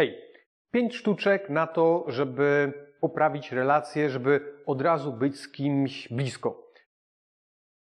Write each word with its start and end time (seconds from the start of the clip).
Hej, 0.00 0.18
pięć 0.70 0.96
sztuczek 0.96 1.50
na 1.50 1.66
to, 1.66 2.04
żeby 2.08 2.72
poprawić 3.00 3.52
relacje, 3.52 4.10
żeby 4.10 4.40
od 4.66 4.82
razu 4.82 5.12
być 5.12 5.40
z 5.40 5.48
kimś 5.48 6.08
blisko. 6.08 6.72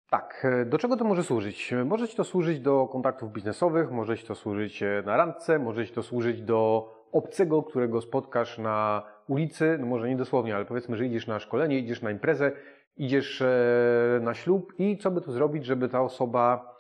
Tak, 0.10 0.48
do 0.66 0.78
czego 0.78 0.98
to 0.98 1.06
może 1.06 1.24
służyć? 1.24 1.74
Może 1.86 2.08
Ci 2.08 2.18
to 2.18 2.24
służyć 2.24 2.60
do 2.60 2.88
kontaktów 2.88 3.32
biznesowych, 3.32 3.92
może 3.92 4.18
Ci 4.18 4.28
to 4.28 4.36
służyć 4.36 4.84
na 5.06 5.18
randce, 5.18 5.60
może 5.60 5.88
Ci 5.88 5.94
to 5.94 6.04
służyć 6.04 6.42
do 6.42 6.92
obcego, 7.12 7.64
którego 7.64 8.02
spotkasz 8.02 8.58
na 8.58 9.04
ulicy, 9.28 9.78
no 9.80 9.86
może 9.86 10.10
nie 10.10 10.18
dosłownie, 10.18 10.56
ale 10.56 10.66
powiedzmy, 10.66 10.98
że 10.98 11.06
idziesz 11.06 11.28
na 11.28 11.40
szkolenie, 11.40 11.80
idziesz 11.80 12.02
na 12.02 12.12
imprezę, 12.12 12.52
idziesz 12.96 13.42
e, 13.42 14.20
na 14.22 14.34
ślub 14.34 14.74
i 14.80 14.98
co 14.98 15.12
by 15.12 15.22
tu 15.22 15.32
zrobić, 15.32 15.66
żeby 15.66 15.90
ta 15.90 16.02
osoba 16.02 16.76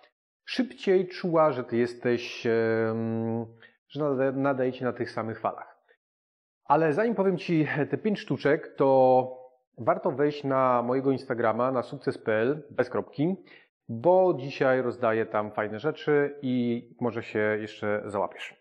szybciej 0.45 1.07
czuła, 1.07 1.51
że 1.51 1.63
Ty 1.63 1.77
jesteś, 1.77 2.47
że 3.89 4.31
nadaje 4.31 4.73
Ci 4.73 4.83
na 4.83 4.93
tych 4.93 5.11
samych 5.11 5.39
falach. 5.39 5.77
Ale 6.65 6.93
zanim 6.93 7.15
powiem 7.15 7.37
Ci 7.37 7.67
te 7.89 7.97
pięć 7.97 8.19
sztuczek, 8.19 8.75
to 8.75 9.47
warto 9.77 10.11
wejść 10.11 10.43
na 10.43 10.81
mojego 10.81 11.11
Instagrama, 11.11 11.71
na 11.71 11.83
sukces.pl, 11.83 12.63
bez 12.71 12.89
kropki, 12.89 13.35
bo 13.89 14.33
dzisiaj 14.33 14.81
rozdaję 14.81 15.25
tam 15.25 15.51
fajne 15.51 15.79
rzeczy 15.79 16.39
i 16.41 16.87
może 16.99 17.23
się 17.23 17.39
jeszcze 17.39 18.01
załapiesz. 18.05 18.55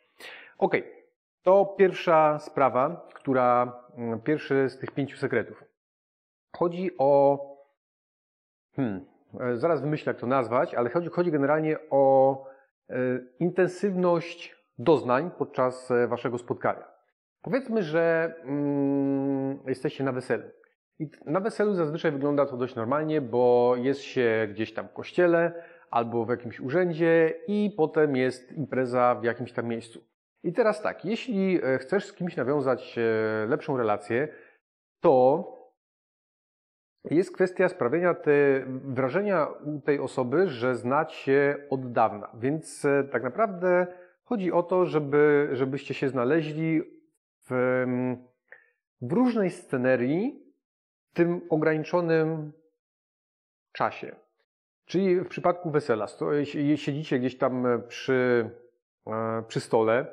Ok, 0.58 0.76
to 1.42 1.64
pierwsza 1.78 2.38
sprawa, 2.38 3.08
która, 3.14 3.72
mm, 3.96 4.20
pierwszy 4.20 4.68
z 4.68 4.78
tych 4.78 4.90
pięciu 4.90 5.16
sekretów. 5.16 5.64
Chodzi 6.56 6.90
o, 6.98 7.38
hmm, 8.76 9.06
e, 9.40 9.56
zaraz 9.56 9.80
wymyślę 9.80 10.10
jak 10.10 10.20
to 10.20 10.26
nazwać, 10.26 10.74
ale 10.74 10.90
chodzi, 10.90 11.08
chodzi 11.08 11.30
generalnie 11.30 11.78
o 11.90 12.44
e, 12.90 12.96
intensywność 13.38 14.55
doznań 14.78 15.30
podczas 15.38 15.90
e, 15.90 16.08
waszego 16.08 16.38
spotkania. 16.38 16.84
Powiedzmy, 17.42 17.82
że 17.82 18.34
mm, 18.44 19.58
jesteście 19.66 20.04
na 20.04 20.12
weselu. 20.12 20.44
I 20.98 21.10
na 21.26 21.40
weselu 21.40 21.74
zazwyczaj 21.74 22.12
wygląda 22.12 22.46
to 22.46 22.56
dość 22.56 22.74
normalnie, 22.74 23.20
bo 23.20 23.74
jest 23.76 24.00
się 24.00 24.48
gdzieś 24.50 24.74
tam 24.74 24.88
w 24.88 24.92
kościele 24.92 25.64
albo 25.90 26.24
w 26.24 26.28
jakimś 26.28 26.60
urzędzie 26.60 27.34
i 27.48 27.74
potem 27.76 28.16
jest 28.16 28.52
impreza 28.52 29.14
w 29.14 29.24
jakimś 29.24 29.52
tam 29.52 29.66
miejscu. 29.66 30.00
I 30.42 30.52
teraz 30.52 30.82
tak, 30.82 31.04
jeśli 31.04 31.60
e, 31.64 31.78
chcesz 31.78 32.06
z 32.06 32.12
kimś 32.12 32.36
nawiązać 32.36 32.98
e, 32.98 33.46
lepszą 33.46 33.76
relację, 33.76 34.28
to 35.00 35.44
jest 37.10 37.34
kwestia 37.34 37.68
sprawienia 37.68 38.14
te 38.14 38.32
wrażenia 38.66 39.46
u 39.46 39.80
tej 39.80 40.00
osoby, 40.00 40.48
że 40.48 40.74
znać 40.74 41.12
się 41.12 41.56
od 41.70 41.92
dawna. 41.92 42.30
Więc 42.34 42.86
tak 43.12 43.22
naprawdę 43.22 43.86
chodzi 44.26 44.52
o 44.52 44.62
to, 44.62 44.86
żeby, 44.86 45.48
żebyście 45.52 45.94
się 45.94 46.08
znaleźli 46.08 46.82
w, 47.50 47.84
w 49.00 49.12
różnej 49.12 49.50
scenerii, 49.50 50.42
w 51.10 51.16
tym 51.16 51.40
ograniczonym 51.50 52.52
czasie. 53.72 54.16
Czyli 54.84 55.20
w 55.20 55.28
przypadku 55.28 55.70
wesela, 55.70 56.06
siedzicie 56.76 57.18
gdzieś 57.18 57.38
tam 57.38 57.66
przy, 57.88 58.50
przy 59.48 59.60
stole, 59.60 60.06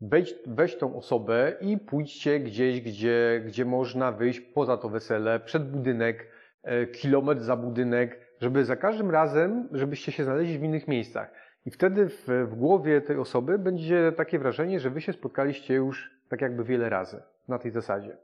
weź, 0.00 0.34
weź 0.46 0.78
tą 0.78 0.96
osobę 0.96 1.56
i 1.60 1.78
pójdźcie 1.78 2.40
gdzieś, 2.40 2.80
gdzie, 2.80 3.42
gdzie 3.46 3.64
można 3.64 4.12
wyjść 4.12 4.40
poza 4.40 4.76
to 4.76 4.88
wesele, 4.88 5.40
przed 5.40 5.70
budynek, 5.70 6.26
e, 6.62 6.86
kilometr 6.86 7.40
za 7.40 7.56
budynek, 7.56 8.36
żeby 8.40 8.64
za 8.64 8.76
każdym 8.76 9.10
razem, 9.10 9.68
żebyście 9.72 10.12
się 10.12 10.24
znaleźli 10.24 10.58
w 10.58 10.62
innych 10.62 10.88
miejscach. 10.88 11.49
I 11.66 11.70
wtedy 11.70 12.08
w, 12.08 12.26
w 12.26 12.54
głowie 12.54 13.00
tej 13.00 13.16
osoby 13.16 13.58
będzie 13.58 14.12
takie 14.12 14.38
wrażenie, 14.38 14.80
że 14.80 14.90
wy 14.90 15.00
się 15.00 15.12
spotkaliście 15.12 15.74
już 15.74 16.20
tak 16.28 16.40
jakby 16.40 16.64
wiele 16.64 16.88
razy 16.88 17.22
na 17.48 17.58
tej 17.58 17.70
zasadzie. 17.70 18.16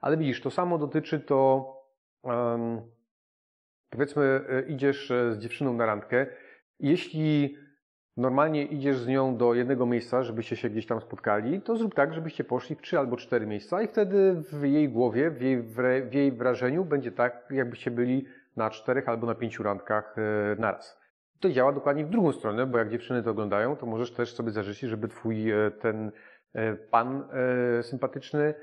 Ale 0.00 0.16
widzisz, 0.16 0.40
to 0.40 0.50
samo 0.50 0.78
dotyczy 0.78 1.20
to, 1.20 1.66
um, 2.22 2.80
powiedzmy, 3.90 4.40
e, 4.48 4.62
idziesz 4.62 5.10
e, 5.10 5.34
z 5.34 5.38
dziewczyną 5.38 5.72
na 5.72 5.86
randkę. 5.86 6.26
Jeśli 6.80 7.56
normalnie 8.16 8.64
idziesz 8.64 8.98
z 8.98 9.06
nią 9.06 9.36
do 9.36 9.54
jednego 9.54 9.86
miejsca, 9.86 10.22
żebyście 10.22 10.56
się 10.56 10.70
gdzieś 10.70 10.86
tam 10.86 11.00
spotkali, 11.00 11.60
to 11.60 11.76
zrób 11.76 11.94
tak, 11.94 12.14
żebyście 12.14 12.44
poszli 12.44 12.76
w 12.76 12.82
trzy 12.82 12.98
albo 12.98 13.16
cztery 13.16 13.46
miejsca 13.46 13.82
i 13.82 13.88
wtedy 13.88 14.42
w 14.52 14.64
jej 14.64 14.88
głowie, 14.88 15.30
w 15.30 15.42
jej, 15.42 15.62
w 16.10 16.14
jej 16.14 16.32
wrażeniu 16.32 16.84
będzie 16.84 17.12
tak, 17.12 17.48
jakbyście 17.50 17.90
byli 17.90 18.26
na 18.56 18.70
czterech 18.70 19.08
albo 19.08 19.26
na 19.26 19.34
pięciu 19.34 19.62
randkach 19.62 20.16
e, 20.18 20.56
naraz. 20.60 21.01
To 21.42 21.50
działa 21.50 21.72
dokładnie 21.72 22.04
w 22.04 22.10
drugą 22.10 22.32
stronę, 22.32 22.66
bo 22.66 22.78
jak 22.78 22.90
dziewczyny 22.90 23.22
to 23.22 23.30
oglądają, 23.30 23.76
to 23.76 23.86
możesz 23.86 24.12
też 24.12 24.34
sobie 24.34 24.50
zażyczyć, 24.50 24.90
żeby 24.90 25.08
twój 25.08 25.50
e, 25.50 25.70
ten 25.70 26.12
e, 26.54 26.74
pan 26.74 27.28
sympatyczny, 27.82 28.54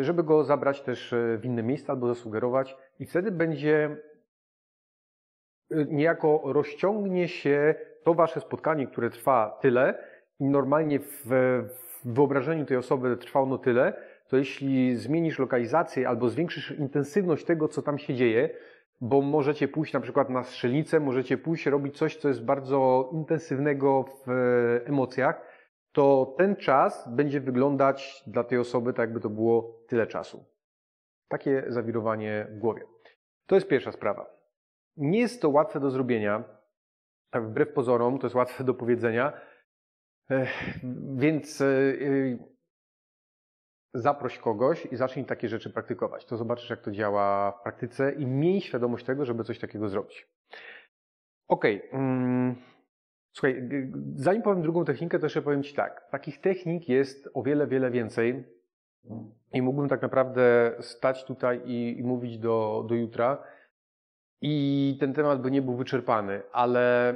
żeby 0.00 0.22
go 0.24 0.44
zabrać 0.44 0.80
też 0.82 1.14
w 1.38 1.44
inne 1.44 1.62
miejsca 1.62 1.92
albo 1.92 2.14
zasugerować 2.14 2.76
i 2.98 3.06
wtedy 3.06 3.30
będzie 3.30 3.96
niejako 5.70 6.42
rozciągnie 6.44 7.28
się 7.28 7.74
to 8.04 8.14
wasze 8.14 8.40
spotkanie, 8.40 8.86
które 8.86 9.10
trwa 9.10 9.58
tyle 9.60 9.98
i 10.40 10.44
normalnie 10.44 11.00
w, 11.00 11.26
w 12.04 12.14
wyobrażeniu 12.14 12.66
tej 12.66 12.76
osoby 12.76 13.16
trwa 13.16 13.40
ono 13.40 13.58
tyle, 13.58 13.92
to 14.28 14.36
jeśli 14.36 14.96
zmienisz 14.96 15.38
lokalizację 15.38 16.08
albo 16.08 16.28
zwiększysz 16.28 16.70
intensywność 16.70 17.44
tego, 17.44 17.68
co 17.68 17.82
tam 17.82 17.98
się 17.98 18.14
dzieje, 18.14 18.50
bo 19.00 19.20
możecie 19.20 19.68
pójść 19.68 19.92
na 19.92 20.00
przykład 20.00 20.30
na 20.30 20.42
strzelnicę, 20.42 21.00
możecie 21.00 21.38
pójść 21.38 21.66
robić 21.66 21.98
coś, 21.98 22.16
co 22.16 22.28
jest 22.28 22.44
bardzo 22.44 23.10
intensywnego 23.12 24.04
w 24.26 24.30
emocjach, 24.84 25.40
to 25.92 26.34
ten 26.38 26.56
czas 26.56 27.08
będzie 27.14 27.40
wyglądać 27.40 28.22
dla 28.26 28.44
tej 28.44 28.58
osoby 28.58 28.92
tak, 28.92 28.98
jakby 28.98 29.20
to 29.20 29.30
było 29.30 29.84
tyle 29.88 30.06
czasu. 30.06 30.44
Takie 31.28 31.64
zawirowanie 31.68 32.46
w 32.50 32.58
głowie. 32.58 32.82
To 33.46 33.54
jest 33.54 33.68
pierwsza 33.68 33.92
sprawa. 33.92 34.26
Nie 34.96 35.20
jest 35.20 35.42
to 35.42 35.48
łatwe 35.50 35.80
do 35.80 35.90
zrobienia, 35.90 36.44
tak 37.30 37.48
wbrew 37.48 37.72
pozorom, 37.72 38.18
to 38.18 38.26
jest 38.26 38.36
łatwe 38.36 38.64
do 38.64 38.74
powiedzenia. 38.74 39.32
Więc 41.16 41.60
e, 41.60 41.66
e, 41.66 42.53
zaproś 43.94 44.38
kogoś 44.38 44.86
i 44.86 44.96
zacznij 44.96 45.24
takie 45.24 45.48
rzeczy 45.48 45.70
praktykować. 45.70 46.24
To 46.24 46.36
zobaczysz, 46.36 46.70
jak 46.70 46.80
to 46.80 46.90
działa 46.90 47.52
w 47.52 47.62
praktyce 47.62 48.12
i 48.12 48.26
miej 48.26 48.60
świadomość 48.60 49.04
tego, 49.04 49.24
żeby 49.24 49.44
coś 49.44 49.58
takiego 49.58 49.88
zrobić. 49.88 50.28
Ok. 51.48 51.64
Mm, 51.92 52.54
słuchaj, 53.32 53.68
zanim 54.14 54.42
powiem 54.42 54.62
drugą 54.62 54.84
technikę, 54.84 55.18
to 55.18 55.26
jeszcze 55.26 55.42
powiem 55.42 55.62
Ci 55.62 55.74
tak. 55.74 56.08
Takich 56.10 56.40
technik 56.40 56.88
jest 56.88 57.28
o 57.34 57.42
wiele, 57.42 57.66
wiele 57.66 57.90
więcej 57.90 58.44
i 59.52 59.62
mógłbym 59.62 59.88
tak 59.88 60.02
naprawdę 60.02 60.72
stać 60.80 61.24
tutaj 61.24 61.62
i, 61.64 61.98
i 61.98 62.02
mówić 62.02 62.38
do, 62.38 62.84
do 62.88 62.94
jutra 62.94 63.44
i 64.40 64.96
ten 65.00 65.12
temat 65.12 65.42
by 65.42 65.50
nie 65.50 65.62
był 65.62 65.76
wyczerpany, 65.76 66.42
ale 66.52 67.14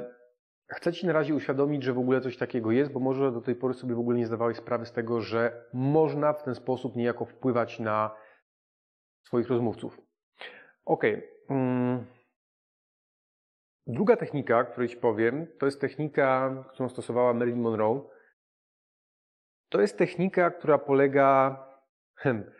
chcę 0.69 0.93
Ci 0.93 1.07
na 1.07 1.13
razie 1.13 1.35
uświadomić, 1.35 1.83
że 1.83 1.93
w 1.93 1.99
ogóle 1.99 2.21
coś 2.21 2.37
takiego 2.37 2.71
jest, 2.71 2.93
bo 2.93 3.01
może 3.01 3.33
do 3.33 3.41
tej 3.41 3.55
pory 3.55 3.75
sobie 3.75 3.95
w 3.95 3.99
ogóle 3.99 4.19
nie 4.19 4.27
zdawałeś 4.27 4.57
sprawy 4.57 4.87
z 4.87 4.93
tego, 4.93 5.21
że 5.21 5.65
można 5.73 6.33
w 6.33 6.43
ten 6.43 6.55
sposób 6.55 6.97
niejako 6.97 7.25
wpływać 7.25 7.81
na 7.81 8.15
swoich 9.27 9.49
rozmówców. 9.49 10.01
Ok. 10.85 11.05
Mm. 11.51 12.07
Druga 13.87 14.17
technika, 14.17 14.65
której 14.65 14.89
Ci 14.89 14.97
powiem, 14.97 15.47
to 15.59 15.67
jest 15.67 15.81
technika, 15.81 16.65
którą 16.73 16.89
stosowała 16.89 17.35
Marilyn 17.35 17.61
Monroe. 17.61 18.01
To 19.69 19.81
jest 19.81 19.99
technika, 19.99 20.51
która 20.51 20.79
polega 20.79 21.57
hmm, 22.23 22.51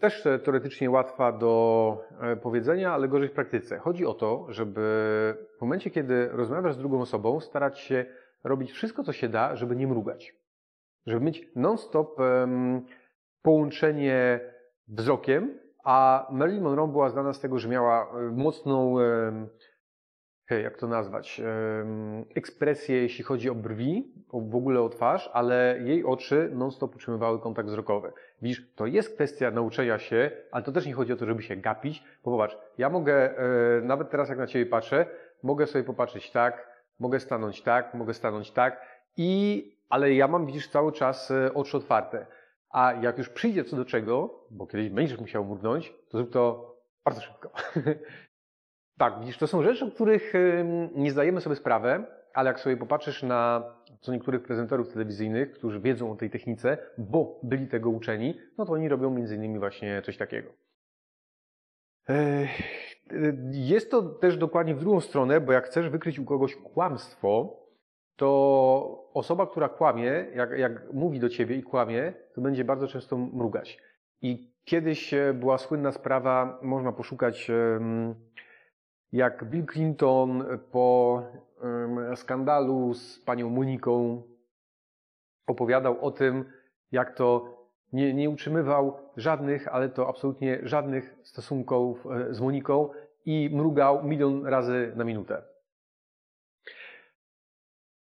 też 0.00 0.22
teoretycznie 0.44 0.90
łatwa 0.90 1.32
do 1.32 1.98
e, 2.20 2.36
powiedzenia, 2.36 2.92
ale 2.92 3.08
gorzej 3.08 3.28
w 3.28 3.32
praktyce. 3.32 3.78
Chodzi 3.78 4.06
o 4.06 4.14
to, 4.14 4.46
żeby 4.48 4.80
w 5.58 5.60
momencie, 5.60 5.90
kiedy 5.90 6.28
rozmawiasz 6.28 6.74
z 6.74 6.78
drugą 6.78 7.00
osobą, 7.00 7.40
starać 7.40 7.78
się 7.78 8.04
robić 8.44 8.72
wszystko, 8.72 9.02
co 9.02 9.12
się 9.12 9.28
da, 9.28 9.56
żeby 9.56 9.76
nie 9.76 9.86
mrugać. 9.86 10.34
Żeby 11.06 11.24
mieć 11.24 11.48
non-stop 11.56 12.16
połączenie 13.42 14.40
wzrokiem, 14.88 15.58
a 15.84 16.26
Marilyn 16.30 16.62
Monroe 16.62 16.88
była 16.88 17.08
znana 17.08 17.32
z 17.32 17.40
tego, 17.40 17.58
że 17.58 17.68
miała 17.68 18.10
e, 18.10 18.30
mocną 18.30 18.96
jak 20.50 20.76
to 20.76 20.86
nazwać, 20.86 21.40
ekspresję, 22.34 23.02
jeśli 23.02 23.24
chodzi 23.24 23.50
o 23.50 23.54
brwi, 23.54 24.12
w 24.32 24.56
ogóle 24.56 24.80
o 24.80 24.88
twarz, 24.88 25.30
ale 25.32 25.78
jej 25.80 26.04
oczy 26.04 26.50
non-stop 26.52 26.94
utrzymywały 26.94 27.40
kontakt 27.40 27.68
wzrokowy. 27.68 28.12
Widzisz, 28.42 28.72
to 28.74 28.86
jest 28.86 29.14
kwestia 29.14 29.50
nauczenia 29.50 29.98
się, 29.98 30.30
ale 30.52 30.64
to 30.64 30.72
też 30.72 30.86
nie 30.86 30.94
chodzi 30.94 31.12
o 31.12 31.16
to, 31.16 31.26
żeby 31.26 31.42
się 31.42 31.56
gapić, 31.56 32.04
bo 32.24 32.30
popatrz, 32.30 32.58
ja 32.78 32.90
mogę, 32.90 33.38
e, 33.38 33.80
nawet 33.82 34.10
teraz 34.10 34.28
jak 34.28 34.38
na 34.38 34.46
Ciebie 34.46 34.66
patrzę, 34.66 35.06
mogę 35.42 35.66
sobie 35.66 35.84
popatrzeć 35.84 36.30
tak, 36.30 36.68
mogę 36.98 37.20
stanąć 37.20 37.62
tak, 37.62 37.94
mogę 37.94 38.14
stanąć 38.14 38.50
tak 38.50 38.80
i, 39.16 39.78
ale 39.88 40.14
ja 40.14 40.28
mam, 40.28 40.46
widzisz, 40.46 40.68
cały 40.68 40.92
czas 40.92 41.30
e, 41.30 41.54
oczy 41.54 41.76
otwarte. 41.76 42.26
A 42.70 42.92
jak 42.92 43.18
już 43.18 43.28
przyjdzie 43.28 43.64
co 43.64 43.76
do 43.76 43.84
czego, 43.84 44.44
bo 44.50 44.66
kiedyś 44.66 44.88
będziesz 44.88 45.18
musiał 45.18 45.44
mrugnąć, 45.44 45.94
to 46.08 46.18
zrób 46.18 46.32
to 46.32 46.74
bardzo 47.04 47.20
szybko. 47.20 47.50
Tak, 48.98 49.20
widzisz, 49.20 49.38
to 49.38 49.46
są 49.46 49.62
rzeczy, 49.62 49.84
o 49.84 49.90
których 49.90 50.32
nie 50.94 51.10
zdajemy 51.10 51.40
sobie 51.40 51.56
sprawę, 51.56 52.06
ale 52.34 52.48
jak 52.48 52.60
sobie 52.60 52.76
popatrzysz 52.76 53.22
na 53.22 53.62
co 54.00 54.12
niektórych 54.12 54.42
prezenterów 54.42 54.92
telewizyjnych, 54.92 55.52
którzy 55.52 55.80
wiedzą 55.80 56.12
o 56.12 56.16
tej 56.16 56.30
technice, 56.30 56.78
bo 56.98 57.40
byli 57.42 57.68
tego 57.68 57.90
uczeni, 57.90 58.34
no 58.58 58.64
to 58.64 58.72
oni 58.72 58.88
robią 58.88 59.10
między 59.10 59.36
innymi 59.36 59.58
właśnie 59.58 60.02
coś 60.02 60.16
takiego. 60.16 60.50
Jest 63.50 63.90
to 63.90 64.02
też 64.02 64.36
dokładnie 64.36 64.74
w 64.74 64.80
drugą 64.80 65.00
stronę, 65.00 65.40
bo 65.40 65.52
jak 65.52 65.66
chcesz 65.66 65.88
wykryć 65.88 66.18
u 66.18 66.24
kogoś 66.24 66.56
kłamstwo, 66.56 67.60
to 68.16 69.10
osoba, 69.14 69.46
która 69.46 69.68
kłamie, 69.68 70.26
jak, 70.34 70.58
jak 70.58 70.92
mówi 70.92 71.20
do 71.20 71.28
ciebie 71.28 71.56
i 71.56 71.62
kłamie, 71.62 72.12
to 72.34 72.40
będzie 72.40 72.64
bardzo 72.64 72.88
często 72.88 73.16
mrugać. 73.16 73.78
I 74.22 74.54
kiedyś 74.64 75.14
e, 75.14 75.34
była 75.34 75.58
słynna 75.58 75.92
sprawa, 75.92 76.58
można 76.62 76.92
poszukać, 76.92 77.50
jak 79.14 79.44
Bill 79.44 79.66
Clinton 79.66 80.44
po 80.72 81.22
skandalu 82.14 82.94
z 82.94 83.18
panią 83.18 83.50
Moniką 83.50 84.22
opowiadał 85.46 86.04
o 86.04 86.10
tym, 86.10 86.52
jak 86.92 87.16
to 87.16 87.58
nie, 87.92 88.14
nie 88.14 88.30
utrzymywał 88.30 88.98
żadnych, 89.16 89.68
ale 89.68 89.88
to 89.88 90.08
absolutnie 90.08 90.58
żadnych 90.62 91.16
stosunków 91.22 92.06
e, 92.06 92.34
z 92.34 92.40
Moniką 92.40 92.90
i 93.24 93.50
mrugał 93.52 94.04
milion 94.04 94.46
razy 94.46 94.92
na 94.96 95.04
minutę. 95.04 95.42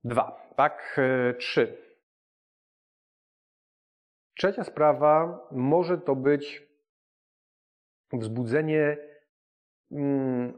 Dwa, 0.03 0.51
tak? 0.55 0.97
E, 0.97 1.33
trzy. 1.33 1.77
Trzecia 4.37 4.63
sprawa 4.63 5.47
może 5.51 5.97
to 5.97 6.15
być 6.15 6.67
wzbudzenie, 8.13 9.06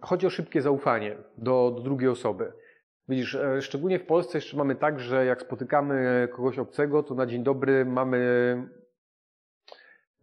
chodzi 0.01 0.27
o 0.27 0.29
szybkie 0.29 0.61
zaufanie 0.61 1.17
do, 1.37 1.71
do 1.75 1.81
drugiej 1.81 2.09
osoby. 2.09 2.53
Widzisz, 3.07 3.35
e, 3.35 3.61
szczególnie 3.61 3.99
w 3.99 4.05
Polsce 4.05 4.37
jeszcze 4.37 4.57
mamy 4.57 4.75
tak, 4.75 4.99
że 4.99 5.25
jak 5.25 5.41
spotykamy 5.41 6.27
kogoś 6.31 6.59
obcego, 6.59 7.03
to 7.03 7.15
na 7.15 7.25
dzień 7.25 7.43
dobry 7.43 7.85
mamy 7.85 8.19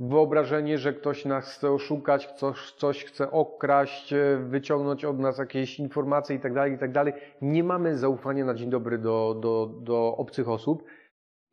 wyobrażenie, 0.01 0.79
że 0.79 0.93
ktoś 0.93 1.25
nas 1.25 1.55
chce 1.55 1.71
oszukać, 1.71 2.33
coś, 2.33 2.73
coś 2.73 3.05
chce 3.05 3.31
okraść, 3.31 4.13
e, 4.13 4.37
wyciągnąć 4.37 5.05
od 5.05 5.19
nas 5.19 5.39
jakieś 5.39 5.79
informacje 5.79 6.37
itd., 6.37 6.55
tak 6.55 6.73
itd. 6.73 7.13
Tak 7.13 7.15
Nie 7.43 7.65
mamy 7.65 7.99
zaufania 7.99 8.45
na 8.45 8.55
dzień 8.55 8.71
dobry 8.71 8.99
do, 8.99 9.37
do, 9.41 9.71
do 9.83 10.17
obcych 10.17 10.49
osób 10.49 10.85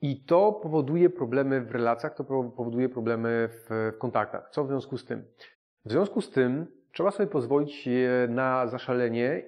i 0.02 0.26
to 0.26 0.54
powoduje 0.54 1.10
problemy 1.10 1.62
w 1.62 1.72
relacjach, 1.72 2.16
to 2.16 2.24
powoduje 2.24 2.90
problemy 2.90 3.50
w, 3.52 3.92
w 3.96 3.98
kontaktach. 3.98 4.50
Co 4.52 4.64
w 4.64 4.68
związku 4.68 4.98
z 4.98 5.06
tym? 5.06 5.26
W 5.86 5.92
związku 5.92 6.22
z 6.22 6.32
tym 6.32 6.83
trzeba 6.94 7.12
sobie 7.12 7.30
pozwolić 7.30 7.90
na 8.30 8.68
zaszalenie 8.68 9.44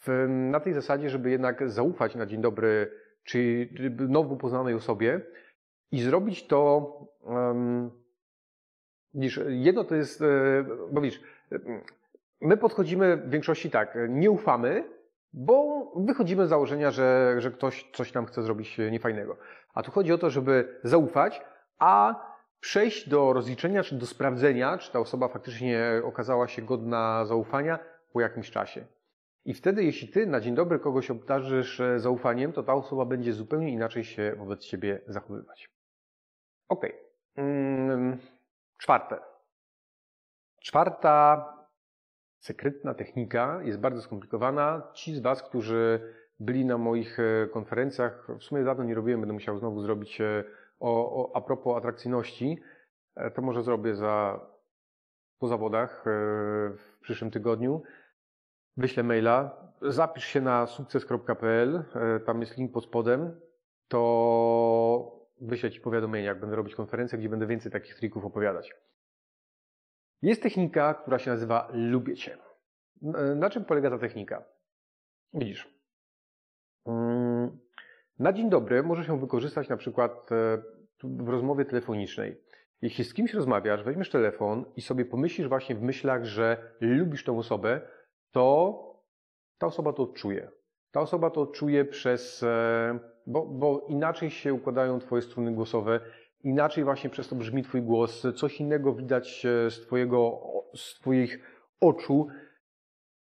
w, 0.00 0.26
na 0.28 0.60
tej 0.60 0.72
zasadzie, 0.72 1.10
żeby 1.10 1.30
jednak 1.30 1.70
zaufać 1.70 2.14
na 2.14 2.26
dzień 2.26 2.40
dobry 2.40 2.90
czy 3.24 3.68
nowo 4.08 4.36
poznanej 4.36 4.74
osobie 4.74 5.20
i 5.90 6.00
zrobić 6.02 6.46
to 6.46 6.90
um, 7.20 7.90
Widzisz, 9.16 9.40
jedno 9.48 9.84
to 9.84 9.94
jest, 9.94 10.22
e, 10.22 10.64
bo 10.92 11.00
widzisz, 11.00 11.20
my 12.40 12.56
podchodzimy 12.56 13.16
w 13.16 13.30
większości 13.30 13.70
tak, 13.70 13.98
nie 14.08 14.30
ufamy, 14.30 14.84
bo 15.32 15.92
wychodzimy 15.96 16.46
z 16.46 16.48
założenia, 16.48 16.90
że, 16.90 17.34
że 17.38 17.50
ktoś 17.50 17.90
coś 17.92 18.14
nam 18.14 18.26
chce 18.26 18.42
zrobić 18.42 18.78
niefajnego. 18.90 19.36
A 19.74 19.82
tu 19.82 19.90
chodzi 19.90 20.12
o 20.12 20.18
to, 20.18 20.30
żeby 20.30 20.80
zaufać, 20.82 21.42
a 21.78 22.14
przejść 22.60 23.08
do 23.08 23.32
rozliczenia, 23.32 23.82
czy 23.82 23.94
do 23.94 24.06
sprawdzenia, 24.06 24.78
czy 24.78 24.92
ta 24.92 24.98
osoba 24.98 25.28
faktycznie 25.28 26.02
okazała 26.04 26.48
się 26.48 26.62
godna 26.62 27.24
zaufania 27.24 27.78
po 28.12 28.20
jakimś 28.20 28.50
czasie. 28.50 28.86
I 29.44 29.54
wtedy, 29.54 29.84
jeśli 29.84 30.08
ty 30.08 30.26
na 30.26 30.40
dzień 30.40 30.54
dobry 30.54 30.78
kogoś 30.78 31.10
obdarzysz 31.10 31.80
e, 31.80 32.00
zaufaniem, 32.00 32.52
to 32.52 32.62
ta 32.62 32.74
osoba 32.74 33.04
będzie 33.04 33.32
zupełnie 33.32 33.72
inaczej 33.72 34.04
się 34.04 34.34
wobec 34.38 34.64
ciebie 34.64 35.00
zachowywać. 35.06 35.70
Okay. 36.68 36.92
Mm, 37.36 38.18
Czwarte. 38.78 39.18
Czwarta 40.60 41.44
sekretna 42.38 42.94
technika 42.94 43.60
jest 43.62 43.78
bardzo 43.78 44.02
skomplikowana. 44.02 44.82
Ci 44.94 45.14
z 45.14 45.20
Was, 45.20 45.42
którzy 45.42 46.14
byli 46.40 46.64
na 46.64 46.78
moich 46.78 47.18
e, 47.20 47.46
konferencjach, 47.46 48.26
w 48.38 48.42
sumie 48.42 48.64
dawno 48.64 48.84
nie 48.84 48.94
robiłem, 48.94 49.20
będę 49.20 49.32
musiał 49.32 49.58
znowu 49.58 49.80
zrobić 49.80 50.20
e, 50.20 50.44
o, 50.78 51.22
o, 51.22 51.36
a 51.36 51.40
propos 51.40 51.78
atrakcyjności. 51.78 52.58
E, 53.16 53.30
to 53.30 53.42
może 53.42 53.62
zrobię 53.62 53.94
za, 53.94 54.40
po 55.38 55.48
zawodach 55.48 56.04
w 56.76 56.98
przyszłym 57.00 57.30
tygodniu. 57.30 57.82
Wyślę 58.76 59.02
maila. 59.02 59.66
Zapisz 59.82 60.24
się 60.24 60.40
na 60.40 60.66
sukces.pl, 60.66 61.84
tam 62.26 62.40
jest 62.40 62.56
link 62.56 62.72
pod 62.72 62.84
spodem. 62.84 63.40
To 63.88 65.28
wyślę 65.40 65.70
Ci 65.70 65.80
powiadomienia, 65.80 66.26
jak 66.26 66.40
będę 66.40 66.56
robić 66.56 66.74
konferencję, 66.74 67.18
gdzie 67.18 67.28
będę 67.28 67.46
więcej 67.46 67.72
takich 67.72 67.94
trików 67.94 68.24
opowiadać. 68.24 68.74
Jest 70.22 70.42
technika, 70.42 70.94
która 70.94 71.18
się 71.18 71.30
nazywa 71.30 71.68
Lubię 71.72 72.16
Cię. 72.16 72.38
Na 73.36 73.50
czym 73.50 73.64
polega 73.64 73.90
ta 73.90 73.98
technika? 73.98 74.44
Widzisz, 75.34 75.74
mm, 76.86 77.58
na 78.18 78.32
dzień 78.32 78.50
dobry 78.50 78.82
możesz 78.82 79.08
ją 79.08 79.18
wykorzystać 79.18 79.68
na 79.68 79.76
przykład 79.76 80.32
e, 80.32 80.62
w 81.04 81.28
rozmowie 81.28 81.64
telefonicznej. 81.64 82.40
Jeśli 82.82 83.04
z 83.04 83.14
kimś 83.14 83.34
rozmawiasz, 83.34 83.82
weźmiesz 83.82 84.10
telefon 84.10 84.64
i 84.76 84.80
sobie 84.80 85.04
pomyślisz 85.04 85.48
właśnie 85.48 85.74
w 85.74 85.82
myślach, 85.82 86.24
że 86.24 86.74
lubisz 86.80 87.24
tą 87.24 87.38
osobę, 87.38 87.80
to 88.30 88.76
ta 89.58 89.66
osoba 89.66 89.92
to 89.92 90.02
odczuje. 90.02 90.50
Ta 90.90 91.00
osoba 91.00 91.30
to 91.30 91.40
odczuje 91.40 91.84
przez 91.84 92.42
e, 92.42 92.98
bo, 93.26 93.46
bo 93.46 93.86
inaczej 93.88 94.30
się 94.30 94.54
układają 94.54 94.98
Twoje 94.98 95.22
struny 95.22 95.52
głosowe, 95.52 96.00
inaczej 96.44 96.84
właśnie 96.84 97.10
przez 97.10 97.28
to 97.28 97.36
brzmi 97.36 97.62
Twój 97.62 97.82
głos, 97.82 98.26
coś 98.36 98.60
innego 98.60 98.94
widać 98.94 99.46
e, 99.46 99.70
z, 99.70 99.80
twojego, 99.80 100.40
z 100.74 100.94
Twoich 100.94 101.40
oczu, 101.80 102.28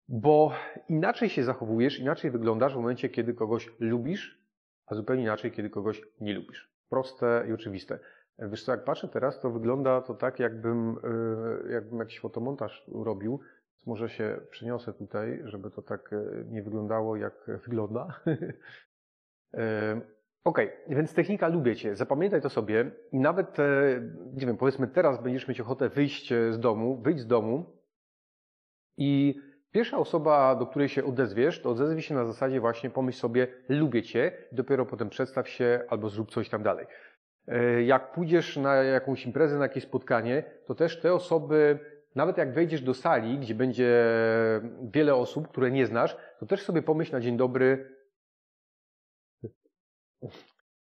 bo 0.08 0.52
inaczej 0.90 1.30
się 1.30 1.44
zachowujesz, 1.44 2.00
inaczej 2.00 2.32
wyglądasz 2.32 2.74
w 2.74 2.78
momencie, 2.78 3.10
kiedy 3.10 3.34
kogoś 3.34 3.72
lubisz, 3.80 4.43
zupełnie 4.94 5.24
inaczej, 5.24 5.52
kiedy 5.52 5.70
kogoś 5.70 6.02
nie 6.22 6.34
lubisz. 6.34 6.74
Proste 6.90 7.46
i 7.50 7.54
oczywiste. 7.54 8.00
Wiesz 8.40 8.64
co, 8.64 8.72
jak 8.72 8.84
patrzę 8.84 9.08
teraz, 9.08 9.40
to 9.40 9.50
wygląda 9.50 10.02
to 10.02 10.14
tak, 10.14 10.40
jakbym, 10.40 10.98
e, 11.68 11.72
jakbym 11.72 12.00
jakiś 12.00 12.20
fotomontaż 12.20 12.86
robił. 12.94 13.40
Może 13.86 14.10
się 14.10 14.40
przeniosę 14.50 14.94
tutaj, 14.94 15.42
żeby 15.44 15.72
to 15.72 15.82
tak 15.82 16.14
e, 16.14 16.44
nie 16.46 16.64
wyglądało, 16.64 17.16
jak 17.16 17.52
wygląda. 17.66 18.08
Ok, 20.44 20.60
więc 20.88 21.14
technika 21.14 21.48
lubię 21.48 21.76
Cię. 21.76 21.96
Zapamiętaj 21.96 22.42
to 22.42 22.50
sobie 22.50 22.92
i 23.12 23.20
nawet, 23.20 23.60
e, 23.60 24.02
nie 24.34 24.46
wiem, 24.46 24.58
powiedzmy 24.58 24.88
teraz 24.88 25.24
będziesz 25.24 25.48
mieć 25.48 25.62
ochotę 25.62 25.90
wyjść 25.90 26.32
e, 26.32 26.54
z 26.54 26.60
domu, 26.60 27.02
wyjść 27.02 27.20
z 27.20 27.28
domu 27.28 27.66
i 28.98 29.36
pierwsza 29.74 29.98
osoba, 29.98 30.56
do 30.56 30.68
której 30.68 30.90
się 30.90 31.06
odezwiesz, 31.06 31.62
to 31.62 31.70
odezwij 31.70 32.02
się 32.02 32.16
na 32.16 32.26
zasadzie 32.26 32.60
właśnie 32.60 32.90
pomyśl 32.90 33.20
sobie 33.20 33.48
lubię 33.70 34.04
Cię, 34.04 34.32
dopiero 34.52 34.86
potem 34.86 35.10
przedstaw 35.10 35.50
się 35.50 35.84
albo 35.90 36.10
zrób 36.10 36.32
coś 36.32 36.50
tam 36.50 36.64
dalej. 36.64 36.86
E, 37.48 37.84
jak 37.84 38.12
pójdziesz 38.12 38.58
na 38.58 38.76
jakąś 38.76 39.26
imprezę, 39.26 39.58
na 39.58 39.64
jakieś 39.64 39.84
spotkanie, 39.84 40.44
to 40.66 40.76
też 40.76 41.02
te 41.02 41.14
osoby, 41.14 41.80
nawet 42.16 42.38
jak 42.38 42.54
wejdziesz 42.54 42.82
do 42.82 42.94
sali, 42.94 43.40
gdzie 43.40 43.56
będzie 43.56 44.06
wiele 44.94 45.16
osób, 45.16 45.48
które 45.48 45.72
nie 45.72 45.86
znasz, 45.86 46.18
to 46.40 46.46
też 46.46 46.62
sobie 46.62 46.82
pomyśl 46.82 47.12
na 47.12 47.20
dzień 47.20 47.38
dobry, 47.38 47.94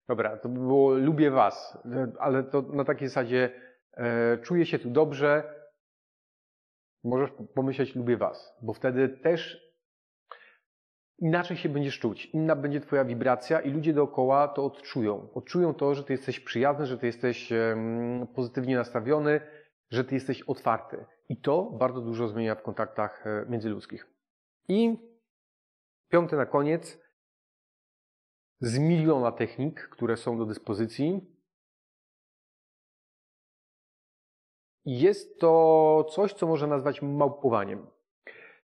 Dobra, 0.08 0.38
to 0.38 0.50
by 0.50 0.60
było 0.60 0.94
lubię 0.94 1.32
was, 1.32 1.78
ale 2.20 2.44
to 2.44 2.62
na 2.62 2.84
takiej 2.84 3.08
zasadzie 3.08 3.50
e, 3.94 4.38
czuję 4.38 4.66
się 4.66 4.80
tu 4.80 4.90
dobrze, 4.90 5.61
możesz 7.04 7.30
pomyśleć 7.56 7.96
lubię 7.96 8.18
was, 8.18 8.58
bo 8.62 8.74
wtedy 8.74 9.10
też 9.10 9.72
inaczej 11.18 11.58
się 11.58 11.70
będziesz 11.70 12.00
czuć, 12.00 12.26
inna 12.26 12.56
będzie 12.56 12.82
twoja 12.82 13.06
wibracja 13.06 13.60
i 13.60 13.72
ludzie 13.72 13.94
dookoła 13.94 14.48
to 14.48 14.66
odczują. 14.66 15.34
Odczują 15.34 15.74
to, 15.74 15.96
że 15.96 16.04
ty 16.04 16.14
jesteś 16.14 16.40
przyjazny, 16.40 16.86
że 16.86 16.98
ty 16.98 17.06
jesteś 17.06 17.50
pozytywnie 18.36 18.76
nastawiony, 18.76 19.42
że 19.92 20.04
ty 20.04 20.16
jesteś 20.16 20.42
otwarty. 20.42 21.06
I 21.30 21.38
to 21.38 21.64
bardzo 21.64 22.02
dużo 22.02 22.28
zmienia 22.28 22.56
w 22.56 22.64
kontaktach 22.64 23.28
e, 23.28 23.46
międzyludzkich. 23.50 24.08
I 24.68 24.98
piąty 26.10 26.36
na 26.36 26.46
koniec, 26.46 27.02
z 28.60 28.80
miliona 28.80 29.32
technik, 29.32 29.90
które 29.92 30.18
są 30.18 30.38
do 30.38 30.46
dyspozycji. 30.46 31.36
Jest 34.86 35.40
to 35.40 36.06
coś, 36.12 36.34
co 36.34 36.48
można 36.48 36.68
nazwać 36.68 37.02
małpowaniem. 37.02 37.88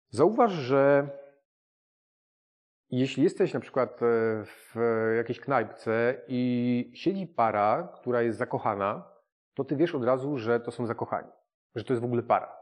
Zauważ, 0.10 0.52
że 0.52 1.10
jeśli 2.90 3.24
jesteś 3.24 3.54
na 3.54 3.60
przykład 3.60 4.02
e, 4.02 4.06
w 4.46 4.76
jakiejś 5.18 5.40
knajpce 5.40 6.22
i 6.28 6.92
siedzi 6.94 7.28
para, 7.28 7.94
która 7.96 8.22
jest 8.22 8.38
zakochana, 8.38 9.14
to 9.54 9.64
ty 9.64 9.76
wiesz 9.76 9.96
od 9.96 10.04
razu, 10.04 10.38
że 10.38 10.60
to 10.60 10.72
są 10.72 10.86
zakochani, 10.86 11.32
że 11.76 11.84
to 11.84 11.94
jest 11.94 12.02
w 12.02 12.06
ogóle 12.06 12.24
para. 12.24 12.58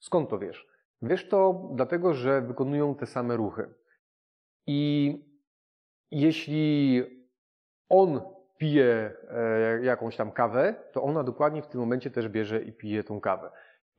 Skąd 0.00 0.30
to 0.30 0.38
wiesz? 0.38 0.68
Wiesz 1.02 1.28
to 1.28 1.68
dlatego, 1.74 2.14
że 2.14 2.42
wykonują 2.42 2.94
te 2.94 3.06
same 3.06 3.36
ruchy. 3.36 3.74
I 4.66 5.14
jeśli 6.10 7.02
on 7.88 8.20
pije 8.60 9.12
e, 9.30 9.80
jakąś 9.82 10.16
tam 10.16 10.32
kawę, 10.32 10.74
to 10.92 11.02
ona 11.02 11.24
dokładnie 11.24 11.62
w 11.62 11.66
tym 11.66 11.80
momencie 11.80 12.10
też 12.10 12.28
bierze 12.28 12.62
i 12.62 12.72
pije 12.72 13.04
tą 13.04 13.20
kawę. 13.20 13.50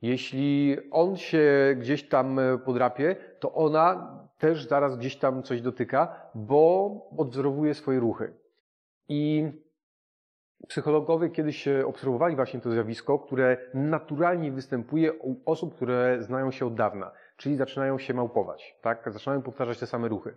Jeśli 0.02 0.76
on 0.90 1.16
się 1.16 1.74
gdzieś 1.78 2.08
tam 2.08 2.38
e, 2.38 2.58
podrapie, 2.58 3.16
to 3.40 3.52
ona 3.52 4.18
też 4.38 4.66
zaraz 4.68 4.96
gdzieś 4.96 5.16
tam 5.16 5.42
coś 5.42 5.60
dotyka, 5.60 6.30
bo 6.34 6.90
odwzorowuje 7.18 7.74
swoje 7.74 8.00
ruchy. 8.00 8.32
I 9.08 9.50
psychologowie 10.68 11.30
kiedyś 11.30 11.68
obserwowali 11.68 12.36
właśnie 12.36 12.60
to 12.60 12.70
zjawisko, 12.70 13.18
które 13.18 13.56
naturalnie 13.74 14.52
występuje 14.52 15.12
u 15.12 15.36
osób, 15.44 15.74
które 15.74 16.16
znają 16.20 16.50
się 16.50 16.66
od 16.66 16.74
dawna, 16.74 17.12
czyli 17.36 17.56
zaczynają 17.56 17.98
się 17.98 18.14
małpować, 18.14 18.78
tak? 18.82 19.12
Zaczynają 19.12 19.42
powtarzać 19.42 19.78
te 19.78 19.86
same 19.86 20.08
ruchy. 20.08 20.36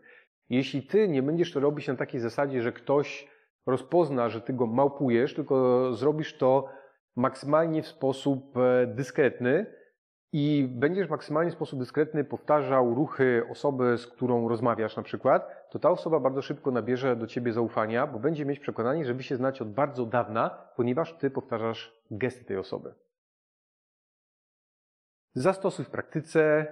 Jeśli 0.50 0.84
ty 0.84 1.08
nie 1.08 1.24
będziesz 1.24 1.52
to 1.52 1.60
robić 1.60 1.88
na 1.88 1.96
takiej 1.96 2.22
zasadzie, 2.22 2.62
że 2.62 2.72
ktoś 2.72 3.35
rozpozna, 3.66 4.30
że 4.30 4.42
ty 4.42 4.54
go 4.54 4.68
małpujesz, 4.68 5.34
tylko 5.34 5.94
zrobisz 5.94 6.38
to 6.38 6.70
maksymalnie 7.16 7.84
w 7.84 7.88
sposób 7.88 8.58
e, 8.58 8.88
dyskretny 8.88 9.66
i 10.32 10.68
będziesz 10.72 11.10
maksymalnie 11.10 11.52
w 11.52 11.54
sposób 11.54 11.80
dyskretny 11.80 12.24
powtarzał 12.24 12.96
ruchy 12.96 13.44
osoby, 13.52 13.98
z 13.98 14.08
którą 14.08 14.50
rozmawiasz 14.50 14.98
na 14.98 15.04
przykład, 15.04 15.70
to 15.70 15.80
ta 15.80 15.90
osoba 15.90 16.20
bardzo 16.20 16.42
szybko 16.42 16.72
nabierze 16.72 17.16
do 17.16 17.28
ciebie 17.28 17.54
zaufania, 17.54 18.08
bo 18.08 18.20
będzie 18.20 18.46
mieć 18.46 18.60
przekonanie, 18.60 19.06
że 19.06 19.14
wy 19.14 19.24
się 19.24 19.36
znacie 19.36 19.64
od 19.64 19.72
bardzo 19.72 20.06
dawna, 20.06 20.50
ponieważ 20.76 21.14
ty 21.14 21.30
powtarzasz 21.30 22.02
gesty 22.12 22.46
tej 22.46 22.58
osoby. 22.58 22.94
Zastosuj 25.34 25.86
w 25.86 25.90
praktyce. 25.90 26.68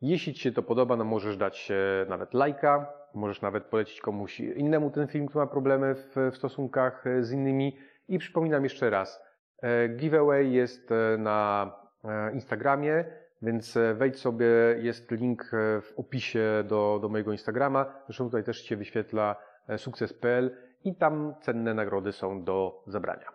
Jeśli 0.00 0.34
Ci 0.34 0.40
się 0.40 0.52
to 0.52 0.62
podoba, 0.62 0.96
no 0.96 1.04
możesz 1.04 1.36
dać 1.36 1.72
nawet 2.08 2.34
lajka, 2.34 2.92
możesz 3.16 3.42
nawet 3.42 3.64
polecić 3.64 4.00
komuś 4.00 4.40
innemu 4.40 4.90
ten 4.90 5.08
film, 5.08 5.26
kto 5.26 5.38
ma 5.38 5.46
problemy 5.46 5.94
w, 5.94 6.16
w 6.32 6.36
stosunkach 6.36 7.04
z 7.20 7.32
innymi. 7.32 7.76
I 8.08 8.18
przypominam 8.18 8.64
jeszcze 8.64 8.90
raz, 8.90 9.22
e, 9.62 9.88
giveaway 9.88 10.52
jest 10.52 10.92
e, 10.92 11.18
na 11.18 11.72
e, 12.04 12.32
Instagramie, 12.32 13.04
więc 13.42 13.78
wejdź 13.94 14.18
sobie, 14.18 14.46
jest 14.78 15.10
link 15.10 15.50
w 15.82 15.92
opisie 15.96 16.64
do, 16.68 16.98
do 17.02 17.08
mojego 17.08 17.32
Instagrama. 17.32 18.02
Zresztą 18.06 18.24
tutaj 18.24 18.44
też 18.44 18.56
się 18.64 18.76
wyświetla 18.76 19.36
sukces.pl 19.76 20.56
i 20.84 20.94
tam 20.94 21.34
cenne 21.40 21.74
nagrody 21.74 22.12
są 22.12 22.44
do 22.44 22.82
zabrania. 22.86 23.26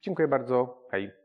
Dziękuję 0.00 0.28
bardzo. 0.28 0.86
Hej. 0.90 1.23